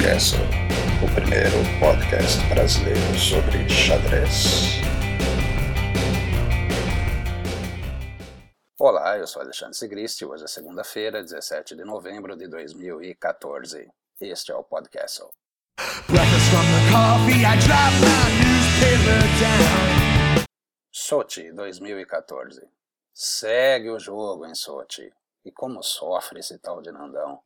Podcast, 0.00 0.36
o 1.04 1.14
primeiro 1.14 1.56
podcast 1.78 2.42
brasileiro 2.48 3.18
sobre 3.18 3.68
xadrez. 3.68 4.80
Olá, 8.78 9.18
eu 9.18 9.26
sou 9.26 9.42
Alexandre 9.42 9.76
Sigristi. 9.76 10.24
Hoje 10.24 10.44
é 10.44 10.46
segunda-feira, 10.46 11.22
17 11.22 11.76
de 11.76 11.84
novembro 11.84 12.34
de 12.34 12.48
2014. 12.48 13.90
Este 14.18 14.52
é 14.52 14.54
o 14.54 14.64
Podcast. 14.64 15.22
Sochi 20.90 21.52
2014. 21.52 22.66
Segue 23.12 23.90
o 23.90 23.98
jogo 23.98 24.46
em 24.46 24.54
Sochi. 24.54 25.12
E 25.44 25.52
como 25.52 25.82
sofre 25.82 26.40
esse 26.40 26.58
tal 26.58 26.80
de 26.80 26.90
Nandão? 26.90 27.42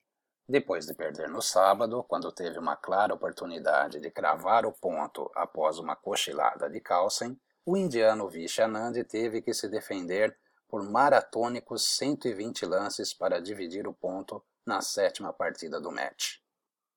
Depois 0.47 0.85
de 0.85 0.93
perder 0.93 1.29
no 1.31 1.41
sábado, 1.41 2.05
quando 2.05 2.31
teve 2.31 2.59
uma 2.59 2.77
clara 2.77 3.15
oportunidade 3.15 3.99
de 3.99 4.11
cravar 4.11 4.67
o 4.67 4.73
ponto 4.73 5.31
após 5.35 5.79
uma 5.79 5.97
cochilada 5.97 6.69
de 6.69 6.81
Carlsen, 6.81 7.41
o 7.65 7.79
indiano 7.79 8.29
Vishanand 8.29 8.93
teve 9.05 9.41
que 9.41 9.55
se 9.55 9.69
defender 9.69 10.37
por 10.69 10.83
maratônicos 10.83 11.87
120 11.87 12.67
lances 12.67 13.15
para 13.15 13.41
dividir 13.41 13.89
o 13.89 13.95
ponto 13.95 14.45
na 14.67 14.83
sétima 14.83 15.33
partida 15.33 15.81
do 15.81 15.91
match. 15.91 16.37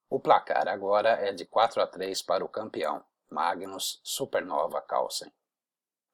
O 0.09 0.19
placar 0.19 0.67
agora 0.67 1.11
é 1.11 1.31
de 1.31 1.45
4 1.45 1.81
a 1.81 1.87
3 1.87 2.21
para 2.21 2.43
o 2.43 2.49
campeão, 2.49 3.03
Magnus 3.29 4.01
Supernova 4.03 4.81
Carlsen. 4.81 5.31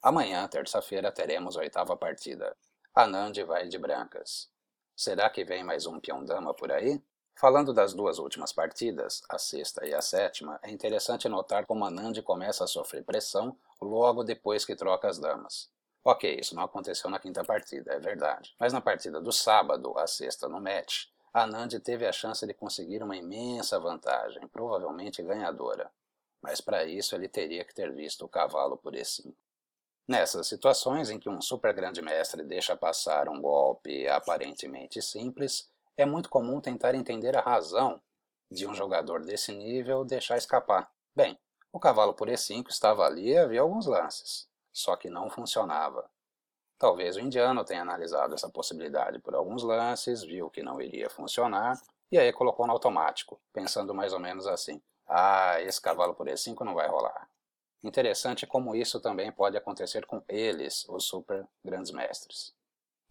Amanhã, 0.04 0.48
terça-feira, 0.48 1.12
teremos 1.12 1.58
a 1.58 1.62
oitava 1.62 1.98
partida. 1.98 2.56
Anand 2.94 3.34
vai 3.48 3.68
de 3.68 3.80
brancas. 3.80 4.52
Será 4.95 5.30
que 5.31 5.44
vem 5.44 5.64
mais 5.64 5.88
um 5.88 6.00
peão 6.00 6.23
dama 6.23 6.54
por 6.54 6.72
aí? 6.72 7.02
Falando 7.36 7.73
das 7.73 7.94
duas 7.94 8.20
últimas 8.20 8.54
partidas, 8.54 9.22
a 9.28 9.38
sexta 9.38 9.86
e 9.86 9.94
a 9.94 10.02
sétima, 10.02 10.59
é 10.62 10.72
interessante 10.72 11.28
notar 11.28 11.66
como 11.66 11.84
Anand 11.84 12.22
começa 12.22 12.64
a 12.64 12.67
sofrer 12.67 13.03
pressão 13.03 13.58
logo 13.81 14.23
depois 14.23 14.64
que 14.64 14.76
troca 14.76 15.09
as 15.09 15.20
damas. 15.20 15.70
Ok, 16.06 16.38
isso 16.39 16.56
não 16.56 16.64
aconteceu 16.64 17.09
na 17.09 17.20
quinta 17.20 17.44
partida, 17.44 17.94
é 17.94 18.00
verdade. 18.00 18.54
Mas 18.59 18.72
na 18.72 18.81
partida 18.81 19.20
do 19.20 19.31
sábado, 19.31 19.98
a 19.98 20.06
sexta 20.06 20.48
no 20.48 20.61
match, 20.61 21.06
Anand 21.34 21.80
teve 21.80 22.06
a 22.06 22.11
chance 22.11 22.45
de 22.45 22.54
conseguir 22.54 23.02
uma 23.02 23.17
imensa 23.17 23.80
vantagem, 23.80 24.48
provavelmente 24.48 25.23
ganhadora. 25.23 25.92
Mas 26.42 26.61
para 26.61 26.86
isso 26.86 27.16
ele 27.16 27.28
teria 27.28 27.66
que 27.66 27.73
ter 27.73 27.92
visto 27.92 28.26
o 28.26 28.30
cavalo 28.30 28.78
por 28.78 28.94
E5. 28.94 29.34
Nessas 30.08 30.48
situações 30.48 31.09
em 31.09 31.17
que 31.17 31.30
um 31.30 31.42
super 31.42 31.73
grande 31.73 32.02
mestre 32.02 32.44
deixa 32.44 32.76
passar 32.76 33.30
um 33.30 33.42
golpe 33.42 34.06
aparentemente 34.08 35.02
simples, 35.02 35.70
é 35.97 36.05
muito 36.05 36.30
comum 36.30 36.59
tentar 36.59 36.95
entender 36.95 37.38
a 37.38 37.41
razão 37.41 38.02
de 38.49 38.67
um 38.67 38.73
jogador 38.73 39.23
desse 39.23 39.52
nível 39.52 40.05
deixar 40.05 40.38
escapar. 40.38 40.91
Bem, 41.16 41.38
o 41.72 41.80
cavalo 41.80 42.13
por 42.13 42.27
E5 42.27 42.69
estava 42.69 43.05
ali 43.05 43.30
e 43.30 43.38
havia 43.38 43.61
alguns 43.61 43.86
lances, 43.86 44.47
só 44.71 44.95
que 44.95 45.09
não 45.09 45.30
funcionava. 45.30 46.09
Talvez 46.77 47.16
o 47.16 47.19
indiano 47.19 47.64
tenha 47.64 47.81
analisado 47.81 48.33
essa 48.33 48.49
possibilidade 48.49 49.19
por 49.19 49.36
alguns 49.36 49.64
lances, 49.64 50.23
viu 50.23 50.49
que 50.49 50.61
não 50.61 50.81
iria 50.81 51.09
funcionar 51.09 51.81
e 52.11 52.17
aí 52.17 52.31
colocou 52.31 52.67
no 52.67 52.73
automático, 52.73 53.39
pensando 53.52 53.94
mais 53.94 54.14
ou 54.14 54.19
menos 54.19 54.45
assim: 54.45 54.81
ah, 55.08 55.59
esse 55.61 55.81
cavalo 55.81 56.14
por 56.14 56.27
E5 56.27 56.64
não 56.64 56.75
vai 56.75 56.88
rolar. 56.88 57.30
Interessante 57.83 58.47
como 58.47 58.75
isso 58.75 58.99
também 58.99 59.31
pode 59.31 59.58
acontecer 59.58 60.05
com 60.05 60.23
eles, 60.27 60.88
os 60.88 61.05
super 61.05 61.45
grandes 61.64 61.91
mestres. 61.91 62.53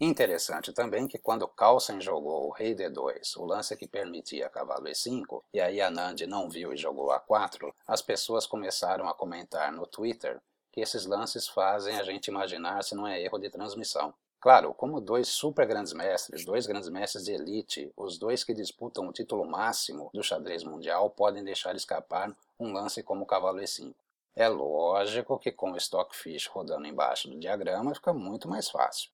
Interessante 0.04 0.72
também 0.72 1.06
que 1.06 1.16
quando 1.16 1.46
Carlsen 1.46 2.00
jogou 2.00 2.48
o 2.48 2.50
rei 2.50 2.74
D2, 2.74 3.36
o 3.36 3.44
lance 3.44 3.76
que 3.76 3.86
permitia 3.86 4.48
cavalo 4.48 4.86
E5, 4.86 5.44
e 5.54 5.60
aí 5.60 5.80
Anand 5.80 6.16
não 6.26 6.50
viu 6.50 6.72
e 6.72 6.76
jogou 6.76 7.10
A4, 7.10 7.72
as 7.86 8.02
pessoas 8.02 8.44
começaram 8.44 9.08
a 9.08 9.14
comentar 9.14 9.70
no 9.70 9.86
Twitter 9.86 10.40
que 10.72 10.80
esses 10.80 11.06
lances 11.06 11.46
fazem 11.46 12.00
a 12.00 12.02
gente 12.02 12.26
imaginar 12.26 12.82
se 12.82 12.96
não 12.96 13.06
é 13.06 13.22
erro 13.22 13.38
de 13.38 13.48
transmissão. 13.48 14.12
Claro, 14.40 14.74
como 14.74 15.00
dois 15.00 15.28
super 15.28 15.68
grandes 15.68 15.92
mestres, 15.92 16.44
dois 16.44 16.66
grandes 16.66 16.88
mestres 16.88 17.24
de 17.24 17.34
elite, 17.34 17.92
os 17.96 18.18
dois 18.18 18.42
que 18.42 18.52
disputam 18.52 19.06
o 19.06 19.12
título 19.12 19.46
máximo 19.46 20.10
do 20.12 20.20
xadrez 20.20 20.64
mundial 20.64 21.10
podem 21.10 21.44
deixar 21.44 21.76
escapar 21.76 22.36
um 22.58 22.72
lance 22.72 23.04
como 23.04 23.22
o 23.22 23.26
cavalo 23.26 23.60
E5. 23.60 23.94
É 24.34 24.48
lógico 24.48 25.38
que 25.38 25.52
com 25.52 25.70
o 25.70 25.76
Stockfish 25.76 26.48
rodando 26.48 26.88
embaixo 26.88 27.28
do 27.28 27.38
diagrama 27.38 27.94
fica 27.94 28.12
muito 28.12 28.48
mais 28.48 28.68
fácil. 28.68 29.08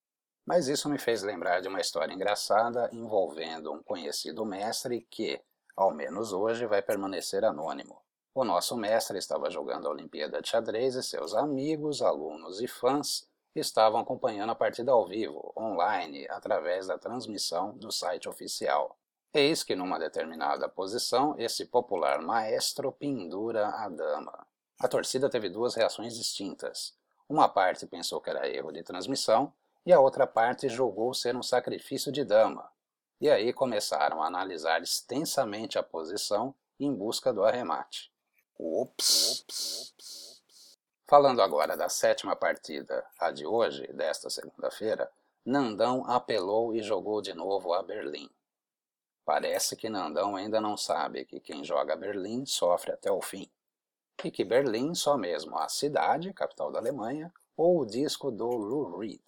Mas 0.48 0.66
isso 0.66 0.88
me 0.88 0.98
fez 0.98 1.22
lembrar 1.22 1.60
de 1.60 1.68
uma 1.68 1.78
história 1.78 2.14
engraçada 2.14 2.88
envolvendo 2.90 3.70
um 3.70 3.82
conhecido 3.82 4.46
mestre 4.46 5.06
que, 5.10 5.38
ao 5.76 5.92
menos 5.92 6.32
hoje, 6.32 6.64
vai 6.64 6.80
permanecer 6.80 7.44
anônimo. 7.44 8.00
O 8.34 8.44
nosso 8.44 8.74
mestre 8.74 9.18
estava 9.18 9.50
jogando 9.50 9.86
a 9.86 9.90
Olimpíada 9.90 10.40
de 10.40 10.48
Xadrez 10.48 10.94
e 10.94 11.02
seus 11.02 11.34
amigos, 11.34 12.00
alunos 12.00 12.62
e 12.62 12.66
fãs 12.66 13.28
estavam 13.54 14.00
acompanhando 14.00 14.48
a 14.48 14.54
partida 14.54 14.90
ao 14.90 15.06
vivo, 15.06 15.52
online, 15.54 16.26
através 16.30 16.86
da 16.86 16.96
transmissão 16.96 17.76
do 17.76 17.92
site 17.92 18.26
oficial. 18.26 18.96
Eis 19.34 19.62
que 19.62 19.76
numa 19.76 19.98
determinada 19.98 20.66
posição, 20.66 21.34
esse 21.36 21.66
popular 21.66 22.22
maestro 22.22 22.90
pendura 22.90 23.68
a 23.68 23.86
dama. 23.90 24.46
A 24.80 24.88
torcida 24.88 25.28
teve 25.28 25.50
duas 25.50 25.74
reações 25.74 26.16
distintas. 26.16 26.96
Uma 27.28 27.50
parte 27.50 27.86
pensou 27.86 28.18
que 28.18 28.30
era 28.30 28.48
erro 28.48 28.72
de 28.72 28.82
transmissão, 28.82 29.52
e 29.84 29.92
a 29.92 30.00
outra 30.00 30.26
parte 30.26 30.68
julgou 30.68 31.14
ser 31.14 31.36
um 31.36 31.42
sacrifício 31.42 32.12
de 32.12 32.24
dama. 32.24 32.70
E 33.20 33.28
aí 33.28 33.52
começaram 33.52 34.22
a 34.22 34.26
analisar 34.26 34.82
extensamente 34.82 35.78
a 35.78 35.82
posição 35.82 36.54
em 36.78 36.92
busca 36.94 37.32
do 37.32 37.44
arremate. 37.44 38.12
Ops! 38.58 39.44
Falando 41.06 41.40
agora 41.40 41.76
da 41.76 41.88
sétima 41.88 42.36
partida, 42.36 43.04
a 43.18 43.30
de 43.30 43.46
hoje, 43.46 43.86
desta 43.94 44.28
segunda-feira, 44.28 45.10
Nandão 45.44 46.04
apelou 46.06 46.74
e 46.74 46.82
jogou 46.82 47.22
de 47.22 47.32
novo 47.32 47.72
a 47.72 47.82
Berlim. 47.82 48.28
Parece 49.24 49.74
que 49.74 49.88
Nandão 49.88 50.36
ainda 50.36 50.60
não 50.60 50.76
sabe 50.76 51.24
que 51.24 51.40
quem 51.40 51.64
joga 51.64 51.96
Berlim 51.96 52.44
sofre 52.44 52.92
até 52.92 53.10
o 53.10 53.22
fim, 53.22 53.50
e 54.22 54.30
que 54.30 54.44
Berlim 54.44 54.94
só 54.94 55.16
mesmo 55.16 55.56
a 55.56 55.68
cidade, 55.68 56.32
capital 56.32 56.70
da 56.70 56.78
Alemanha, 56.78 57.32
ou 57.56 57.80
o 57.80 57.86
disco 57.86 58.30
do 58.30 58.46
Lou 58.46 58.98
Reed. 58.98 59.22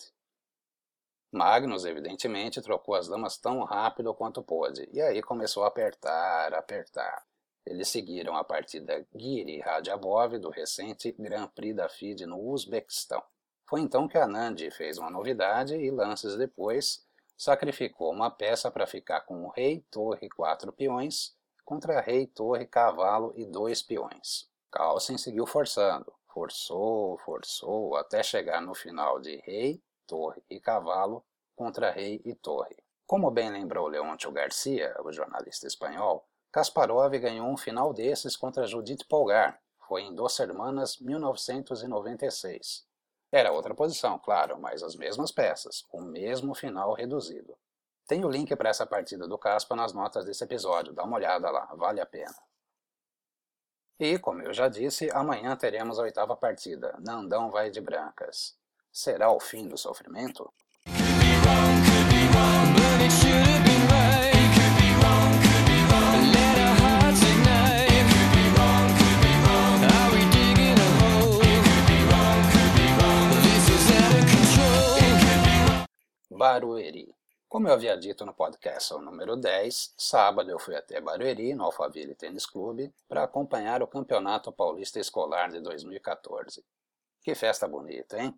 Magnus, 1.32 1.84
evidentemente, 1.84 2.60
trocou 2.60 2.94
as 2.94 3.08
damas 3.08 3.36
tão 3.36 3.62
rápido 3.62 4.12
quanto 4.14 4.42
pôde, 4.42 4.88
e 4.92 5.00
aí 5.00 5.22
começou 5.22 5.64
a 5.64 5.68
apertar, 5.68 6.52
apertar. 6.54 7.24
Eles 7.64 7.88
seguiram 7.88 8.34
a 8.34 8.42
partida 8.42 9.06
Giri 9.14 9.60
Radjabov 9.60 10.38
do 10.38 10.50
recente 10.50 11.14
Grand 11.18 11.46
Prix 11.48 11.76
da 11.76 11.88
FIDE 11.88 12.26
no 12.26 12.38
Uzbequistão. 12.38 13.22
Foi 13.68 13.80
então 13.80 14.08
que 14.08 14.18
Anand 14.18 14.56
fez 14.72 14.98
uma 14.98 15.10
novidade 15.10 15.76
e 15.76 15.90
lances 15.90 16.36
depois 16.36 17.06
sacrificou 17.36 18.12
uma 18.12 18.30
peça 18.30 18.70
para 18.70 18.86
ficar 18.86 19.20
com 19.20 19.48
rei, 19.48 19.84
torre 19.90 20.28
quatro 20.28 20.72
peões 20.72 21.34
contra 21.64 22.00
rei, 22.00 22.26
torre, 22.26 22.66
cavalo 22.66 23.32
e 23.36 23.46
dois 23.46 23.80
peões. 23.80 24.50
Carlsen 24.72 25.16
seguiu 25.16 25.46
forçando, 25.46 26.12
forçou, 26.34 27.16
forçou, 27.18 27.94
até 27.96 28.22
chegar 28.22 28.60
no 28.60 28.74
final 28.74 29.20
de 29.20 29.36
rei, 29.44 29.80
torre 30.10 30.42
e 30.50 30.58
cavalo 30.58 31.24
contra 31.54 31.92
rei 31.92 32.20
e 32.24 32.34
torre. 32.34 32.76
Como 33.06 33.30
bem 33.30 33.48
lembrou 33.48 33.86
Leôncio 33.86 34.32
Garcia, 34.32 34.92
o 35.04 35.12
jornalista 35.12 35.68
espanhol, 35.68 36.26
Kasparov 36.50 37.16
ganhou 37.20 37.46
um 37.48 37.56
final 37.56 37.92
desses 37.92 38.36
contra 38.36 38.66
Judith 38.66 39.06
Polgar, 39.08 39.62
foi 39.86 40.02
em 40.02 40.12
Dos 40.12 40.40
Hermanas 40.40 40.98
1996. 40.98 42.84
Era 43.30 43.52
outra 43.52 43.72
posição, 43.72 44.18
claro, 44.18 44.60
mas 44.60 44.82
as 44.82 44.96
mesmas 44.96 45.30
peças, 45.30 45.86
o 45.92 46.00
mesmo 46.00 46.56
final 46.56 46.92
reduzido. 46.92 47.56
Tem 48.08 48.24
o 48.24 48.28
link 48.28 48.56
para 48.56 48.70
essa 48.70 48.84
partida 48.84 49.28
do 49.28 49.38
Caspa 49.38 49.76
nas 49.76 49.92
notas 49.92 50.24
desse 50.24 50.42
episódio, 50.42 50.92
dá 50.92 51.04
uma 51.04 51.18
olhada 51.18 51.48
lá, 51.52 51.66
vale 51.76 52.00
a 52.00 52.06
pena. 52.06 52.34
E, 54.00 54.18
como 54.18 54.42
eu 54.42 54.52
já 54.52 54.66
disse, 54.66 55.08
amanhã 55.12 55.54
teremos 55.54 56.00
a 56.00 56.02
oitava 56.02 56.34
partida, 56.34 56.98
Nandão 56.98 57.48
vai 57.48 57.70
de 57.70 57.80
brancas. 57.80 58.58
Será 58.92 59.30
o 59.30 59.38
fim 59.38 59.68
do 59.68 59.78
sofrimento? 59.78 60.52
Barueri. 76.30 77.14
Como 77.48 77.68
eu 77.68 77.74
havia 77.74 77.96
dito 77.96 78.24
no 78.24 78.32
podcast 78.32 78.94
número 78.94 79.36
10, 79.36 79.92
sábado 79.96 80.50
eu 80.50 80.58
fui 80.58 80.74
até 80.74 81.00
Barueri, 81.00 81.54
no 81.54 81.64
Alphaville 81.64 82.14
Tênis 82.14 82.46
Clube, 82.46 82.92
para 83.06 83.22
acompanhar 83.22 83.82
o 83.82 83.86
Campeonato 83.86 84.50
Paulista 84.50 84.98
Escolar 84.98 85.50
de 85.50 85.60
2014. 85.60 86.64
Que 87.22 87.34
festa 87.34 87.68
bonita, 87.68 88.18
hein? 88.18 88.34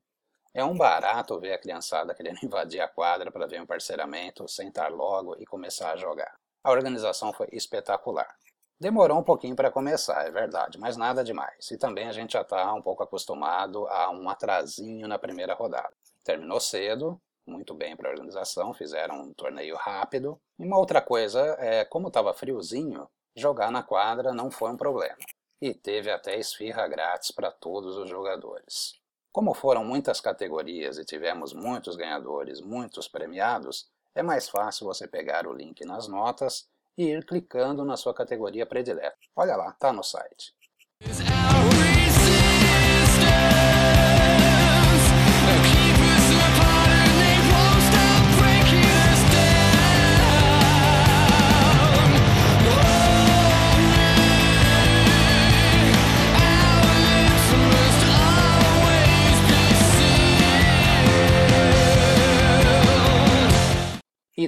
É 0.54 0.62
um 0.64 0.76
barato 0.76 1.38
ver 1.40 1.54
a 1.54 1.58
criançada 1.58 2.14
querendo 2.14 2.38
invadir 2.44 2.80
a 2.80 2.88
quadra 2.88 3.30
para 3.30 3.46
ver 3.46 3.60
um 3.60 3.66
parceiramento, 3.66 4.46
sentar 4.48 4.92
logo 4.92 5.34
e 5.38 5.46
começar 5.46 5.92
a 5.92 5.96
jogar. 5.96 6.34
A 6.62 6.70
organização 6.70 7.32
foi 7.32 7.48
espetacular. 7.52 8.36
Demorou 8.78 9.18
um 9.18 9.22
pouquinho 9.22 9.54
para 9.54 9.70
começar, 9.70 10.26
é 10.26 10.30
verdade, 10.30 10.78
mas 10.78 10.96
nada 10.96 11.22
demais. 11.22 11.70
E 11.70 11.78
também 11.78 12.08
a 12.08 12.12
gente 12.12 12.32
já 12.32 12.42
está 12.42 12.72
um 12.74 12.82
pouco 12.82 13.02
acostumado 13.02 13.86
a 13.86 14.10
um 14.10 14.28
atrasinho 14.28 15.06
na 15.06 15.18
primeira 15.18 15.54
rodada. 15.54 15.92
Terminou 16.24 16.60
cedo, 16.60 17.20
muito 17.46 17.74
bem 17.74 17.96
para 17.96 18.08
a 18.08 18.12
organização, 18.12 18.74
fizeram 18.74 19.22
um 19.22 19.34
torneio 19.34 19.76
rápido. 19.76 20.40
E 20.58 20.64
uma 20.64 20.78
outra 20.78 21.00
coisa 21.00 21.40
é, 21.58 21.84
como 21.84 22.08
estava 22.08 22.34
friozinho, 22.34 23.08
jogar 23.36 23.70
na 23.70 23.82
quadra 23.82 24.34
não 24.34 24.50
foi 24.50 24.70
um 24.70 24.76
problema. 24.76 25.16
E 25.60 25.72
teve 25.72 26.10
até 26.10 26.36
esfirra 26.36 26.88
grátis 26.88 27.30
para 27.30 27.50
todos 27.50 27.96
os 27.96 28.10
jogadores. 28.10 29.00
Como 29.32 29.54
foram 29.54 29.82
muitas 29.82 30.20
categorias 30.20 30.98
e 30.98 31.06
tivemos 31.06 31.54
muitos 31.54 31.96
ganhadores, 31.96 32.60
muitos 32.60 33.08
premiados, 33.08 33.88
é 34.14 34.22
mais 34.22 34.46
fácil 34.46 34.86
você 34.86 35.08
pegar 35.08 35.46
o 35.46 35.54
link 35.54 35.86
nas 35.86 36.06
notas 36.06 36.68
e 36.98 37.04
ir 37.04 37.24
clicando 37.24 37.82
na 37.82 37.96
sua 37.96 38.12
categoria 38.12 38.66
predileta. 38.66 39.16
Olha 39.34 39.56
lá, 39.56 39.72
tá 39.72 39.90
no 39.90 40.02
site. 40.02 40.54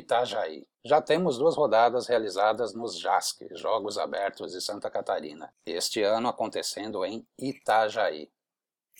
Itajaí. 0.05 0.69
Já 0.85 1.01
temos 1.01 1.39
duas 1.39 1.56
rodadas 1.56 2.06
realizadas 2.06 2.75
nos 2.75 3.01
JASC, 3.01 3.49
Jogos 3.56 3.97
Abertos 3.97 4.53
de 4.53 4.61
Santa 4.61 4.91
Catarina, 4.91 5.51
este 5.65 6.03
ano 6.03 6.29
acontecendo 6.29 7.06
em 7.06 7.27
Itajaí. 7.39 8.31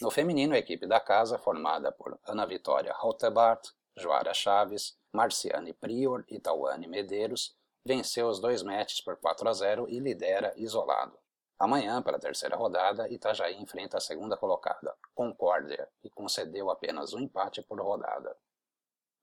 No 0.01 0.11
feminino, 0.11 0.55
a 0.55 0.59
equipe 0.59 0.87
da 0.87 0.99
casa, 0.99 1.39
formada 1.39 1.93
por 1.93 2.19
Ana 2.27 2.47
Vitória 2.47 2.95
Rottebart, 2.95 3.69
Joara 3.95 4.33
Chaves, 4.33 4.97
Marciane 5.13 5.75
Prior 5.75 6.25
e 6.27 6.41
Tauane 6.41 6.89
Medeiros, 6.89 7.55
venceu 7.85 8.27
os 8.27 8.41
dois 8.41 8.63
matches 8.63 9.03
por 9.03 9.19
4 9.19 9.47
a 9.47 9.53
0 9.53 9.87
e 9.91 10.01
lidera 10.01 10.55
isolado. 10.57 11.19
Amanhã, 11.59 12.01
para 12.01 12.17
a 12.17 12.21
terceira 12.21 12.57
rodada, 12.57 13.11
Itajaí 13.11 13.61
enfrenta 13.61 13.99
a 13.99 14.01
segunda 14.01 14.39
colocada, 14.39 14.97
Concórdia, 15.15 15.87
e 16.03 16.09
concedeu 16.09 16.71
apenas 16.71 17.13
um 17.13 17.21
empate 17.21 17.61
por 17.63 17.79
rodada. 17.79 18.35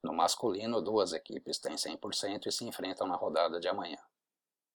No 0.03 0.13
masculino, 0.13 0.81
duas 0.81 1.13
equipes 1.13 1.59
têm 1.59 1.75
100% 1.75 2.47
e 2.47 2.51
se 2.51 2.65
enfrentam 2.65 3.07
na 3.07 3.15
rodada 3.15 3.59
de 3.59 3.67
amanhã. 3.67 3.99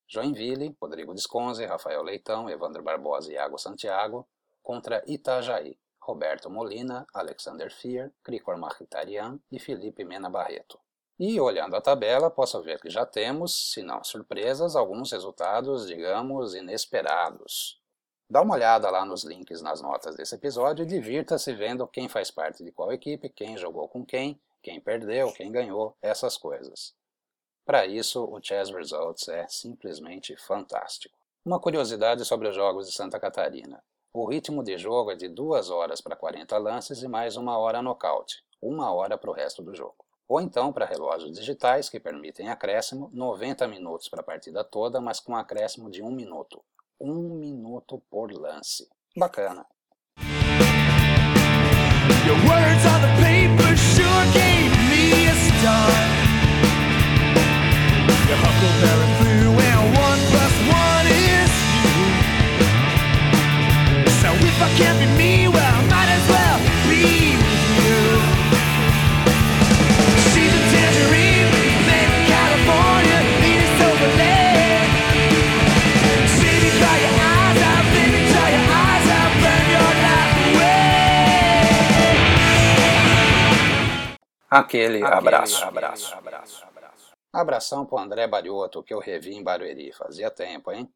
Joinville, 0.08 0.76
Rodrigo 0.80 1.12
Desconze, 1.12 1.66
Rafael 1.66 2.02
Leitão, 2.02 2.48
Evandro 2.48 2.82
Barbosa 2.82 3.30
e 3.30 3.34
Iago 3.34 3.58
Santiago, 3.58 4.26
contra 4.62 5.02
Itajaí, 5.06 5.76
Roberto 6.00 6.48
Molina, 6.48 7.04
Alexander 7.12 7.72
Fier, 7.72 8.12
Cricor 8.22 8.56
Machitarian 8.56 9.40
e 9.50 9.58
Felipe 9.58 10.04
Mena 10.04 10.30
Barreto. 10.30 10.78
E 11.18 11.40
olhando 11.40 11.74
a 11.74 11.80
tabela, 11.80 12.30
posso 12.30 12.62
ver 12.62 12.80
que 12.80 12.90
já 12.90 13.04
temos, 13.04 13.72
se 13.72 13.82
não 13.82 14.04
surpresas, 14.04 14.76
alguns 14.76 15.10
resultados, 15.10 15.86
digamos, 15.86 16.54
inesperados. 16.54 17.80
Dá 18.28 18.42
uma 18.42 18.54
olhada 18.54 18.90
lá 18.90 19.04
nos 19.04 19.24
links 19.24 19.62
nas 19.62 19.80
notas 19.80 20.14
desse 20.14 20.34
episódio 20.34 20.82
e 20.82 20.86
divirta-se 20.86 21.52
vendo 21.54 21.86
quem 21.86 22.08
faz 22.08 22.30
parte 22.30 22.62
de 22.62 22.70
qual 22.70 22.92
equipe, 22.92 23.28
quem 23.28 23.56
jogou 23.56 23.88
com 23.88 24.04
quem 24.04 24.40
quem 24.66 24.80
perdeu, 24.80 25.32
quem 25.32 25.52
ganhou, 25.52 25.96
essas 26.02 26.36
coisas. 26.36 26.92
Para 27.64 27.86
isso, 27.86 28.24
o 28.24 28.42
Chess 28.42 28.68
Results 28.68 29.28
é 29.28 29.46
simplesmente 29.46 30.36
fantástico. 30.36 31.16
Uma 31.44 31.60
curiosidade 31.60 32.24
sobre 32.24 32.48
os 32.48 32.56
jogos 32.56 32.88
de 32.88 32.92
Santa 32.92 33.20
Catarina. 33.20 33.80
O 34.12 34.28
ritmo 34.28 34.64
de 34.64 34.76
jogo 34.76 35.12
é 35.12 35.14
de 35.14 35.28
2 35.28 35.70
horas 35.70 36.00
para 36.00 36.16
40 36.16 36.58
lances 36.58 37.00
e 37.00 37.06
mais 37.06 37.36
uma 37.36 37.56
hora 37.56 37.80
nocaute, 37.80 38.42
uma 38.60 38.92
hora 38.92 39.16
para 39.16 39.30
o 39.30 39.32
resto 39.32 39.62
do 39.62 39.72
jogo. 39.72 40.04
Ou 40.26 40.40
então, 40.40 40.72
para 40.72 40.84
relógios 40.84 41.30
digitais 41.30 41.88
que 41.88 42.00
permitem 42.00 42.48
acréscimo, 42.48 43.08
90 43.12 43.68
minutos 43.68 44.08
para 44.08 44.20
a 44.20 44.24
partida 44.24 44.64
toda, 44.64 45.00
mas 45.00 45.20
com 45.20 45.36
acréscimo 45.36 45.88
de 45.88 46.02
1 46.02 46.10
minuto. 46.10 46.60
1 47.00 47.14
minuto 47.36 48.02
por 48.10 48.32
lance. 48.32 48.90
Bacana. 49.16 49.64
Huckleberry 58.38 59.05
away. 84.56 84.64
Aquele, 84.64 85.04
abraço. 85.04 85.64
abraço. 85.64 86.16
Abração 87.32 87.84
pro 87.84 87.98
André 87.98 88.26
Barioto, 88.26 88.82
que 88.82 88.94
eu 88.94 88.98
revi 88.98 89.34
em 89.34 89.42
Barueri, 89.42 89.92
fazia 89.92 90.30
tempo, 90.30 90.72
hein? 90.72 90.90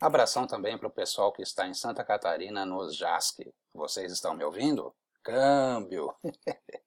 Abração 0.00 0.46
também 0.46 0.76
pro 0.76 0.90
pessoal 0.90 1.32
que 1.32 1.42
está 1.42 1.66
em 1.66 1.74
Santa 1.74 2.04
Catarina, 2.04 2.66
nos 2.66 2.96
JASC. 2.96 3.52
Vocês 3.72 4.12
estão 4.12 4.34
me 4.34 4.44
ouvindo? 4.44 4.94
Câmbio! 5.22 6.14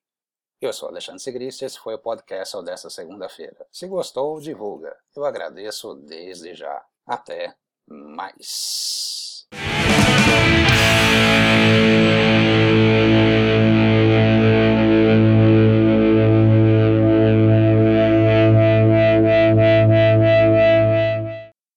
Eu 0.62 0.74
sou 0.74 0.90
Alexandre 0.90 1.22
Sigrist 1.22 1.62
e 1.62 1.66
esse 1.66 1.80
foi 1.80 1.94
o 1.94 2.00
podcast 2.00 2.62
dessa 2.64 2.90
segunda-feira. 2.90 3.66
Se 3.72 3.88
gostou, 3.88 4.42
divulga. 4.42 4.94
Eu 5.16 5.24
agradeço 5.24 5.96
desde 5.96 6.54
já. 6.54 6.86
Até 7.08 7.56
mais. 7.88 9.29